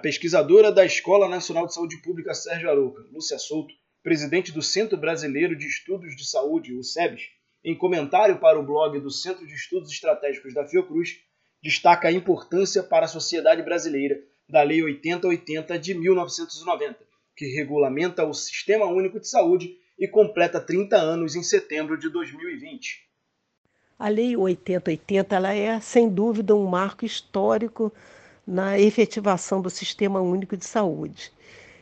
pesquisadora 0.00 0.72
da 0.72 0.84
Escola 0.84 1.28
Nacional 1.28 1.66
de 1.66 1.74
Saúde 1.74 2.02
Pública 2.02 2.34
Sérgio 2.34 2.68
Arouca, 2.68 3.04
Lúcia 3.12 3.38
Souto, 3.38 3.72
presidente 4.02 4.50
do 4.50 4.62
Centro 4.62 4.96
Brasileiro 4.96 5.56
de 5.56 5.66
Estudos 5.66 6.16
de 6.16 6.28
Saúde, 6.28 6.74
o 6.74 6.82
SEBS, 6.82 7.22
em 7.62 7.76
comentário 7.76 8.40
para 8.40 8.58
o 8.58 8.64
blog 8.64 8.98
do 8.98 9.10
Centro 9.10 9.46
de 9.46 9.54
Estudos 9.54 9.92
Estratégicos 9.92 10.54
da 10.54 10.66
Fiocruz, 10.66 11.18
destaca 11.62 12.08
a 12.08 12.12
importância 12.12 12.82
para 12.82 13.04
a 13.04 13.08
sociedade 13.08 13.62
brasileira 13.62 14.18
da 14.48 14.62
Lei 14.62 14.82
8080 14.82 15.78
de 15.78 15.94
1990, 15.94 16.98
que 17.36 17.46
regulamenta 17.54 18.24
o 18.24 18.32
Sistema 18.32 18.86
Único 18.86 19.20
de 19.20 19.28
Saúde 19.28 19.76
e 19.98 20.08
completa 20.08 20.60
30 20.60 20.96
anos 20.96 21.36
em 21.36 21.42
setembro 21.42 21.98
de 21.98 22.08
2020. 22.08 23.06
A 23.98 24.08
Lei 24.08 24.34
8080 24.34 25.36
ela 25.36 25.52
é, 25.52 25.78
sem 25.78 26.08
dúvida, 26.08 26.56
um 26.56 26.66
marco 26.66 27.04
histórico 27.04 27.92
na 28.50 28.76
efetivação 28.76 29.62
do 29.62 29.70
Sistema 29.70 30.20
Único 30.20 30.56
de 30.56 30.64
Saúde. 30.64 31.32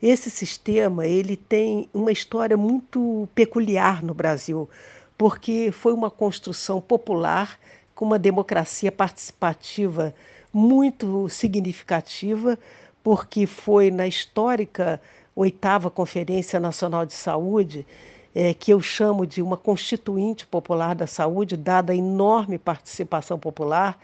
Esse 0.00 0.30
sistema 0.30 1.04
ele 1.04 1.36
tem 1.36 1.88
uma 1.92 2.12
história 2.12 2.56
muito 2.56 3.28
peculiar 3.34 4.00
no 4.00 4.14
Brasil, 4.14 4.70
porque 5.18 5.72
foi 5.72 5.92
uma 5.92 6.08
construção 6.08 6.80
popular 6.80 7.58
com 7.96 8.04
uma 8.04 8.18
democracia 8.18 8.92
participativa 8.92 10.14
muito 10.52 11.28
significativa, 11.28 12.56
porque 13.02 13.44
foi 13.44 13.90
na 13.90 14.06
histórica 14.06 15.00
oitava 15.34 15.90
Conferência 15.90 16.60
Nacional 16.60 17.04
de 17.04 17.14
Saúde, 17.14 17.84
é, 18.32 18.54
que 18.54 18.72
eu 18.72 18.80
chamo 18.80 19.26
de 19.26 19.42
uma 19.42 19.56
constituinte 19.56 20.46
popular 20.46 20.94
da 20.94 21.08
saúde, 21.08 21.56
dada 21.56 21.92
a 21.92 21.96
enorme 21.96 22.56
participação 22.56 23.36
popular, 23.36 23.98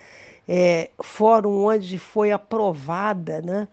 é, 0.48 0.90
fórum 1.02 1.66
onde 1.66 1.98
foi 1.98 2.32
aprovada 2.32 3.42
né, 3.42 3.68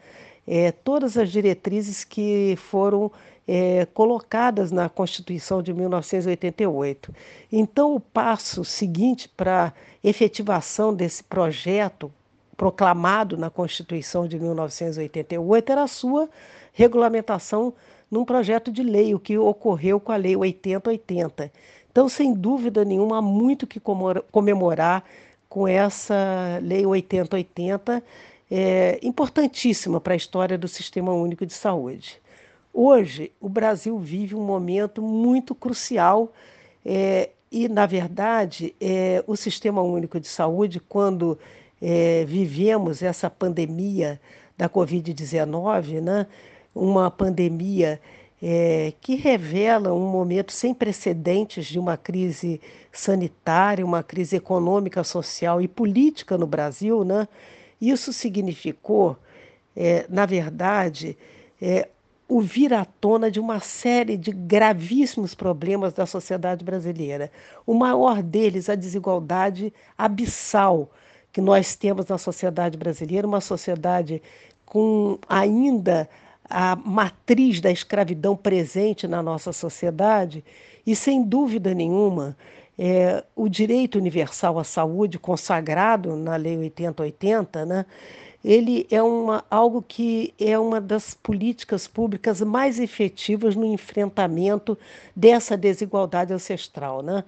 é, 0.46 0.72
todas 0.72 1.18
as 1.18 1.32
diretrizes 1.32 2.04
que 2.04 2.56
foram 2.58 3.12
é, 3.48 3.86
colocadas 3.94 4.72
na 4.72 4.90
Constituição 4.90 5.62
de 5.62 5.74
1988. 5.74 7.14
Então, 7.52 7.96
o 7.96 8.00
passo 8.00 8.66
seguinte 8.66 9.30
para 9.30 9.74
efetivação 10.04 10.94
desse 10.94 11.24
projeto 11.24 12.12
proclamado 12.58 13.38
na 13.38 13.50
Constituição 13.50 14.28
de 14.28 14.40
1988 14.40 15.72
era 15.72 15.84
a 15.84 15.88
sua 15.88 16.30
regulamentação 16.74 17.74
num 18.10 18.24
projeto 18.24 18.72
de 18.72 18.84
lei, 18.84 19.14
o 19.14 19.20
que 19.20 19.38
ocorreu 19.38 20.00
com 20.00 20.12
a 20.12 20.16
Lei 20.16 20.36
8080. 20.36 21.52
Então, 21.92 22.08
sem 22.10 22.34
dúvida 22.34 22.84
nenhuma, 22.86 23.18
há 23.18 23.22
muito 23.22 23.66
que 23.66 23.80
comemorar 24.32 25.04
com 25.56 25.66
essa 25.66 26.60
Lei 26.62 26.86
8080, 26.86 28.04
é, 28.52 29.00
importantíssima 29.02 30.02
para 30.02 30.12
a 30.12 30.18
história 30.18 30.58
do 30.58 30.68
Sistema 30.68 31.14
Único 31.14 31.46
de 31.46 31.54
Saúde. 31.54 32.20
Hoje, 32.74 33.32
o 33.40 33.48
Brasil 33.48 33.98
vive 33.98 34.36
um 34.36 34.44
momento 34.44 35.02
muito 35.02 35.56
crucial 35.56 36.34
é, 36.84 37.30
e, 37.50 37.70
na 37.70 37.86
verdade, 37.86 38.76
é, 38.82 39.24
o 39.26 39.38
Sistema 39.38 39.82
Único 39.82 40.20
de 40.20 40.28
Saúde, 40.28 40.78
quando 40.78 41.40
é, 41.82 42.26
vivemos 42.26 43.02
essa 43.02 43.30
pandemia 43.30 44.20
da 44.58 44.68
Covid-19, 44.68 46.02
né, 46.02 46.28
uma 46.76 47.10
pandemia 47.10 48.02
é, 48.48 48.94
que 49.02 49.16
revela 49.16 49.92
um 49.92 50.08
momento 50.08 50.52
sem 50.52 50.72
precedentes 50.72 51.66
de 51.66 51.80
uma 51.80 51.98
crise 51.98 52.62
sanitária, 52.92 53.84
uma 53.84 54.04
crise 54.04 54.36
econômica, 54.36 55.04
social 55.04 55.60
e 55.60 55.68
política 55.68 56.38
no 56.38 56.46
Brasil, 56.46 57.04
né? 57.04 57.28
Isso 57.82 58.14
significou, 58.14 59.18
é, 59.76 60.06
na 60.08 60.28
verdade, 60.28 61.18
é, 61.60 61.90
o 62.30 62.40
vir 62.40 62.72
à 62.72 62.86
tona 62.86 63.32
de 63.32 63.40
uma 63.40 63.60
série 63.60 64.16
de 64.16 64.30
gravíssimos 64.32 65.34
problemas 65.34 65.92
da 65.94 66.06
sociedade 66.06 66.64
brasileira. 66.64 67.32
O 67.66 67.74
maior 67.74 68.22
deles, 68.22 68.70
a 68.70 68.76
desigualdade 68.76 69.74
abissal 69.98 70.92
que 71.34 71.42
nós 71.42 71.76
temos 71.76 72.06
na 72.06 72.20
sociedade 72.20 72.78
brasileira, 72.78 73.28
uma 73.28 73.42
sociedade 73.42 74.22
com 74.68 75.18
ainda 75.28 76.08
a 76.50 76.76
matriz 76.76 77.60
da 77.60 77.72
escravidão 77.72 78.36
presente 78.36 79.08
na 79.08 79.22
nossa 79.22 79.52
sociedade, 79.52 80.44
e 80.86 80.96
sem 80.96 81.24
dúvida 81.24 81.74
nenhuma, 81.74 82.38
é, 82.78 83.24
o 83.36 83.48
direito 83.48 83.98
universal 83.98 84.60
à 84.60 84.64
saúde, 84.64 85.18
consagrado 85.18 86.16
na 86.16 86.36
Lei 86.36 86.58
8080, 86.58 87.66
né, 87.66 87.86
ele 88.44 88.86
é 88.92 89.02
uma, 89.02 89.44
algo 89.50 89.82
que 89.82 90.32
é 90.40 90.58
uma 90.60 90.80
das 90.80 91.16
políticas 91.16 91.88
públicas 91.88 92.42
mais 92.42 92.80
efetivas 92.80 93.56
no 93.56 93.66
enfrentamento 93.66 94.78
dessa 95.16 95.58
desigualdade 95.58 96.32
ancestral. 96.32 97.02
Né? 97.02 97.24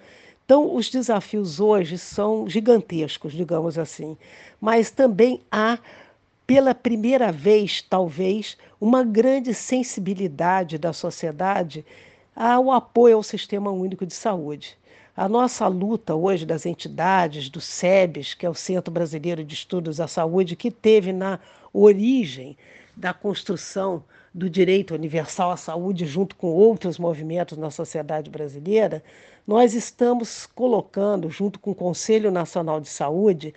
Então, 0.46 0.76
os 0.76 0.92
desafios 0.92 1.60
hoje 1.60 1.98
são 1.98 2.48
gigantescos, 2.48 3.34
digamos 3.34 3.80
assim, 3.80 4.16
mas 4.62 4.92
também 4.92 5.42
há, 5.52 5.80
pela 6.48 6.74
primeira 6.74 7.30
vez, 7.30 7.82
talvez, 7.82 8.58
uma 8.80 9.04
grande 9.04 9.54
sensibilidade 9.54 10.78
da 10.78 10.94
sociedade 10.94 11.86
ao 12.34 12.72
apoio 12.72 13.18
ao 13.18 13.24
Sistema 13.24 13.70
Único 13.70 14.06
de 14.06 14.14
Saúde. 14.14 14.78
A 15.16 15.28
nossa 15.28 15.68
luta 15.68 16.16
hoje 16.16 16.46
das 16.46 16.66
entidades, 16.66 17.50
do 17.50 17.60
SEBS, 17.60 18.34
que 18.34 18.46
é 18.46 18.50
o 18.50 18.54
Centro 18.54 18.94
Brasileiro 18.94 19.44
de 19.44 19.56
Estudos 19.56 20.00
à 20.00 20.08
Saúde, 20.08 20.56
que 20.56 20.72
teve 20.72 21.12
na 21.12 21.38
origem 21.74 22.56
da 22.96 23.14
construção 23.14 24.04
do 24.34 24.50
direito 24.50 24.94
universal 24.94 25.52
à 25.52 25.58
saúde, 25.58 26.06
junto 26.06 26.36
com 26.36 26.48
outros 26.48 26.98
movimentos 26.98 27.58
na 27.58 27.72
sociedade 27.72 28.30
brasileira, 28.30 29.04
nós 29.46 29.74
estamos 29.74 30.46
colocando, 30.46 31.30
junto 31.30 31.60
com 31.60 31.72
o 31.72 31.76
Conselho 31.76 32.32
Nacional 32.32 32.80
de 32.80 32.88
Saúde 32.88 33.54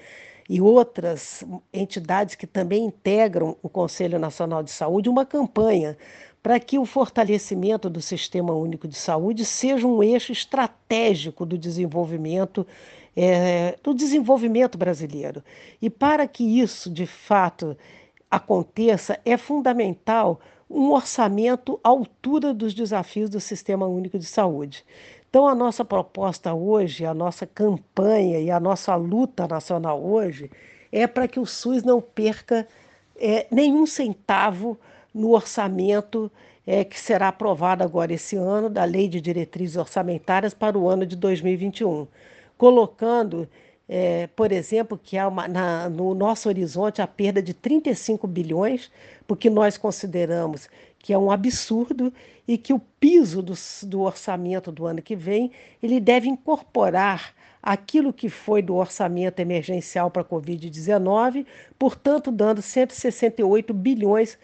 e 0.51 0.61
outras 0.61 1.45
entidades 1.73 2.35
que 2.35 2.45
também 2.45 2.85
integram 2.85 3.57
o 3.63 3.69
Conselho 3.69 4.19
Nacional 4.19 4.65
de 4.65 4.73
Saúde, 4.73 5.09
uma 5.09 5.25
campanha 5.25 5.97
para 6.43 6.59
que 6.59 6.77
o 6.77 6.85
fortalecimento 6.85 7.89
do 7.89 8.03
Sistema 8.03 8.53
Único 8.53 8.89
de 8.89 8.97
Saúde 8.97 9.45
seja 9.45 9.87
um 9.87 10.03
eixo 10.03 10.33
estratégico 10.33 11.47
do 11.47 11.57
desenvolvimento 11.57 12.67
é, 13.15 13.79
do 13.81 13.95
desenvolvimento 13.95 14.77
brasileiro. 14.77 15.41
E 15.81 15.89
para 15.89 16.27
que 16.27 16.43
isso 16.43 16.91
de 16.91 17.07
fato 17.07 17.77
aconteça, 18.29 19.21
é 19.25 19.37
fundamental 19.37 20.41
um 20.69 20.91
orçamento 20.91 21.79
à 21.85 21.91
altura 21.91 22.53
dos 22.53 22.75
desafios 22.75 23.31
do 23.31 23.39
Sistema 23.39 23.87
Único 23.87 24.19
de 24.19 24.25
Saúde. 24.25 24.85
Então, 25.31 25.47
a 25.47 25.55
nossa 25.55 25.85
proposta 25.85 26.53
hoje, 26.53 27.07
a 27.07 27.15
nossa 27.15 27.47
campanha 27.47 28.41
e 28.41 28.51
a 28.51 28.59
nossa 28.59 28.97
luta 28.97 29.47
nacional 29.47 30.03
hoje 30.05 30.51
é 30.91 31.07
para 31.07 31.29
que 31.29 31.39
o 31.39 31.47
SUS 31.47 31.85
não 31.85 32.01
perca 32.01 32.67
é, 33.17 33.47
nenhum 33.49 33.87
centavo 33.87 34.77
no 35.15 35.31
orçamento 35.31 36.31
é, 36.67 36.83
que 36.85 36.99
será 36.99 37.29
aprovado 37.29 37.85
agora 37.85 38.13
esse 38.13 38.35
ano, 38.35 38.69
da 38.69 38.85
Lei 38.85 39.07
de 39.07 39.21
Diretrizes 39.21 39.77
Orçamentárias 39.77 40.53
para 40.53 40.77
o 40.77 40.89
ano 40.89 41.07
de 41.07 41.15
2021, 41.15 42.09
colocando, 42.59 43.49
é, 43.89 44.27
por 44.29 44.51
exemplo, 44.51 44.99
que 45.01 45.17
há 45.17 45.29
uma, 45.29 45.47
na, 45.47 45.89
no 45.89 46.13
nosso 46.13 46.49
horizonte 46.49 47.01
a 47.01 47.07
perda 47.07 47.41
de 47.41 47.55
35 47.55 48.27
bilhões, 48.27 48.91
porque 49.29 49.49
nós 49.49 49.79
consideramos 49.79 50.69
que 50.99 51.13
é 51.13 51.19
um 51.19 51.31
absurdo 51.31 52.13
e 52.51 52.59
que 52.59 52.73
o 52.73 52.81
piso 52.99 53.41
do, 53.41 53.55
do 53.85 54.01
orçamento 54.01 54.73
do 54.73 54.85
ano 54.85 55.01
que 55.01 55.15
vem 55.15 55.53
ele 55.81 56.01
deve 56.01 56.29
incorporar 56.29 57.33
aquilo 57.63 58.13
que 58.13 58.29
foi 58.29 58.61
do 58.61 58.75
orçamento 58.75 59.39
emergencial 59.39 60.11
para 60.11 60.23
a 60.23 60.25
Covid-19, 60.25 61.47
portanto, 61.79 62.33
dando 62.33 62.61
168 62.61 63.73
bilhões 63.73 64.37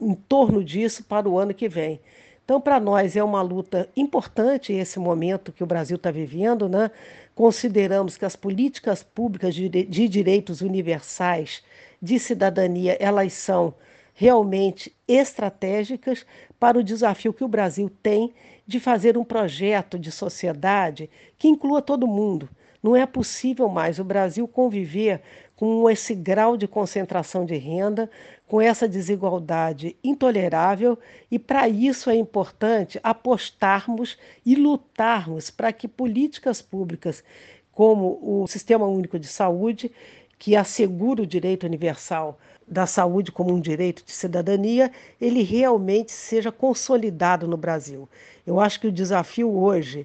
em 0.00 0.12
torno 0.12 0.64
disso 0.64 1.04
para 1.04 1.28
o 1.28 1.38
ano 1.38 1.54
que 1.54 1.68
vem. 1.68 2.00
Então, 2.44 2.60
para 2.60 2.80
nós 2.80 3.14
é 3.14 3.22
uma 3.22 3.42
luta 3.42 3.88
importante 3.96 4.72
esse 4.72 4.98
momento 4.98 5.52
que 5.52 5.62
o 5.62 5.66
Brasil 5.66 5.94
está 5.94 6.10
vivendo, 6.10 6.68
né? 6.68 6.90
Consideramos 7.32 8.16
que 8.16 8.24
as 8.24 8.34
políticas 8.34 9.04
públicas 9.04 9.54
de, 9.54 9.68
direitos 9.68 10.62
universais 10.62 11.62
de 12.02 12.18
cidadania 12.18 12.96
elas 12.98 13.32
são 13.34 13.72
realmente 14.14 14.94
estratégicas 15.08 16.26
para 16.58 16.78
o 16.78 16.84
desafio 16.84 17.32
que 17.32 17.44
o 17.44 17.48
Brasil 17.48 17.90
tem 18.02 18.32
de 18.66 18.78
fazer 18.78 19.18
um 19.18 19.24
projeto 19.24 19.98
de 19.98 20.12
sociedade 20.12 21.10
que 21.38 21.48
inclua 21.48 21.82
todo 21.82 22.06
mundo. 22.06 22.48
Não 22.82 22.96
é 22.96 23.06
possível 23.06 23.68
mais 23.68 23.98
o 23.98 24.04
Brasil 24.04 24.46
conviver 24.48 25.22
com 25.54 25.88
esse 25.88 26.14
grau 26.14 26.56
de 26.56 26.66
concentração 26.66 27.44
de 27.44 27.56
renda, 27.56 28.10
com 28.48 28.60
essa 28.60 28.88
desigualdade 28.88 29.96
intolerável, 30.02 30.98
e 31.30 31.38
para 31.38 31.68
isso 31.68 32.10
é 32.10 32.16
importante 32.16 32.98
apostarmos 33.02 34.18
e 34.44 34.56
lutarmos 34.56 35.50
para 35.50 35.72
que 35.72 35.86
políticas 35.86 36.60
públicas 36.60 37.22
como 37.70 38.18
o 38.20 38.46
Sistema 38.46 38.86
Único 38.86 39.18
de 39.18 39.26
Saúde 39.26 39.90
que 40.42 40.56
assegura 40.56 41.22
o 41.22 41.26
direito 41.26 41.64
universal 41.64 42.36
da 42.66 42.84
saúde 42.84 43.30
como 43.30 43.54
um 43.54 43.60
direito 43.60 44.04
de 44.04 44.10
cidadania, 44.10 44.90
ele 45.20 45.40
realmente 45.40 46.10
seja 46.10 46.50
consolidado 46.50 47.46
no 47.46 47.56
Brasil. 47.56 48.08
Eu 48.44 48.58
acho 48.58 48.80
que 48.80 48.88
o 48.88 48.92
desafio 48.92 49.56
hoje 49.56 50.04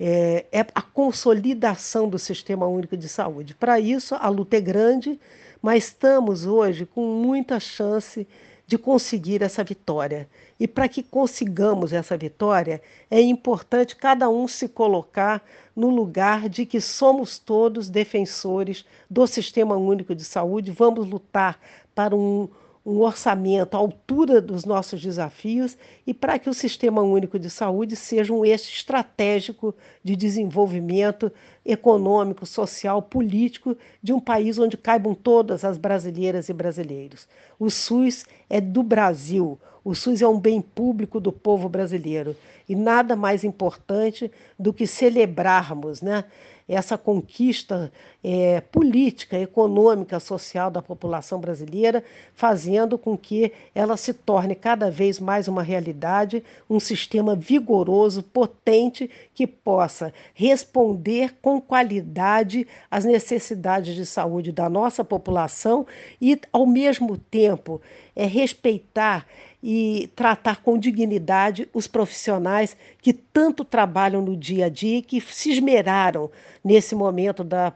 é, 0.00 0.46
é 0.50 0.60
a 0.74 0.80
consolidação 0.80 2.08
do 2.08 2.18
Sistema 2.18 2.66
Único 2.66 2.96
de 2.96 3.10
Saúde. 3.10 3.54
Para 3.54 3.78
isso, 3.78 4.14
a 4.14 4.30
luta 4.30 4.56
é 4.56 4.60
grande, 4.62 5.20
mas 5.60 5.84
estamos 5.84 6.46
hoje 6.46 6.86
com 6.86 7.04
muita 7.04 7.60
chance 7.60 8.26
de 8.66 8.78
conseguir 8.78 9.42
essa 9.42 9.62
vitória. 9.62 10.28
E 10.58 10.66
para 10.66 10.88
que 10.88 11.02
consigamos 11.02 11.92
essa 11.92 12.16
vitória, 12.16 12.80
é 13.10 13.20
importante 13.20 13.96
cada 13.96 14.28
um 14.28 14.48
se 14.48 14.68
colocar 14.68 15.42
no 15.74 15.90
lugar 15.90 16.48
de 16.48 16.64
que 16.64 16.80
somos 16.80 17.38
todos 17.38 17.88
defensores 17.88 18.84
do 19.10 19.26
Sistema 19.26 19.76
Único 19.76 20.14
de 20.14 20.24
Saúde, 20.24 20.70
vamos 20.70 21.06
lutar 21.06 21.58
para 21.94 22.14
um, 22.14 22.48
um 22.84 23.00
orçamento 23.00 23.74
à 23.74 23.78
altura 23.78 24.42
dos 24.42 24.64
nossos 24.64 25.00
desafios 25.00 25.76
e 26.06 26.12
para 26.12 26.38
que 26.38 26.50
o 26.50 26.54
Sistema 26.54 27.00
Único 27.00 27.38
de 27.38 27.48
Saúde 27.48 27.96
seja 27.96 28.32
um 28.32 28.44
eixo 28.44 28.70
estratégico 28.70 29.74
de 30.02 30.14
desenvolvimento 30.14 31.32
econômico, 31.64 32.44
social, 32.44 33.00
político 33.00 33.74
de 34.02 34.12
um 34.12 34.20
país 34.20 34.58
onde 34.58 34.76
caibam 34.76 35.14
todas 35.14 35.64
as 35.64 35.78
brasileiras 35.78 36.50
e 36.50 36.52
brasileiros. 36.52 37.26
O 37.58 37.70
SUS 37.70 38.26
é 38.50 38.60
do 38.60 38.82
Brasil, 38.82 39.58
o 39.84 39.94
SUS 39.94 40.22
é 40.22 40.28
um 40.28 40.40
bem 40.40 40.62
público 40.62 41.20
do 41.20 41.30
povo 41.30 41.68
brasileiro 41.68 42.34
e 42.68 42.74
nada 42.74 43.14
mais 43.14 43.44
importante 43.44 44.30
do 44.58 44.72
que 44.72 44.86
celebrarmos, 44.86 46.00
né? 46.00 46.24
essa 46.66 46.96
conquista 46.96 47.92
é, 48.22 48.60
política, 48.60 49.38
econômica, 49.38 50.18
social 50.18 50.70
da 50.70 50.80
população 50.80 51.38
brasileira, 51.38 52.02
fazendo 52.34 52.96
com 52.96 53.18
que 53.18 53.52
ela 53.74 53.98
se 53.98 54.14
torne 54.14 54.54
cada 54.54 54.90
vez 54.90 55.20
mais 55.20 55.46
uma 55.46 55.62
realidade, 55.62 56.42
um 56.68 56.80
sistema 56.80 57.36
vigoroso, 57.36 58.22
potente, 58.22 59.10
que 59.34 59.46
possa 59.46 60.12
responder 60.32 61.34
com 61.42 61.60
qualidade 61.60 62.66
às 62.90 63.04
necessidades 63.04 63.94
de 63.94 64.06
saúde 64.06 64.50
da 64.50 64.68
nossa 64.70 65.04
população 65.04 65.86
e, 66.20 66.40
ao 66.50 66.64
mesmo 66.64 67.18
tempo, 67.18 67.80
é, 68.16 68.24
respeitar 68.24 69.26
e 69.66 70.08
tratar 70.14 70.60
com 70.60 70.78
dignidade 70.78 71.66
os 71.72 71.86
profissionais 71.86 72.76
que 73.00 73.14
tanto 73.14 73.64
trabalham 73.64 74.20
no 74.20 74.36
dia 74.36 74.66
a 74.66 74.68
dia 74.68 74.98
e 74.98 75.02
que 75.02 75.22
se 75.22 75.52
esmeraram 75.52 76.30
nesse 76.62 76.94
momento 76.94 77.42
da 77.42 77.72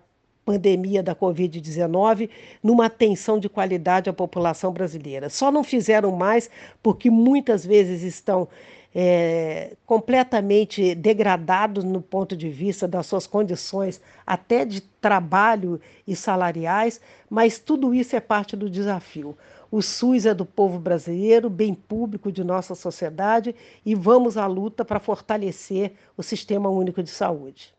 pandemia 0.49 1.03
da 1.03 1.15
Covid-19 1.15 2.31
numa 2.63 2.87
atenção 2.87 3.39
de 3.39 3.51
qualidade 3.51 4.09
à 4.09 4.15
população 4.15 4.73
brasileira. 4.73 5.29
Só 5.29 5.53
não 5.53 5.63
fizeram 5.63 6.11
mais 6.11 6.49
porque 6.83 7.11
muitas 7.11 7.67
vezes 7.67 8.03
estão 8.03 8.49
é, 8.95 9.77
completamente 9.85 10.95
degradados 10.95 11.85
no 11.85 12.01
ponto 12.01 12.35
de 12.35 12.49
vista 12.49 12.89
das 12.89 13.07
suas 13.07 13.27
condições, 13.27 14.01
até 14.27 14.65
de 14.65 14.81
trabalho 14.81 15.79
e 16.07 16.17
salariais, 16.17 16.99
mas 17.29 17.59
tudo 17.59 17.95
isso 17.95 18.17
é 18.17 18.21
parte 18.21 18.57
do 18.57 18.71
desafio. 18.71 19.37
O 19.71 19.83
SUS 19.83 20.25
é 20.25 20.33
do 20.33 20.47
povo 20.47 20.79
brasileiro, 20.79 21.51
bem 21.51 21.75
público 21.75 22.33
de 22.33 22.43
nossa 22.43 22.75
sociedade, 22.75 23.55
e 23.85 23.95
vamos 23.95 24.39
à 24.39 24.47
luta 24.47 24.83
para 24.83 24.99
fortalecer 24.99 25.93
o 26.17 26.23
Sistema 26.23 26.71
Único 26.71 27.03
de 27.03 27.11
Saúde. 27.11 27.75